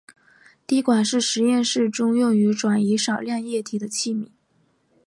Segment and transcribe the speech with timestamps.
[0.65, 4.29] 滴管是实验室中用于转移少量液体的器皿。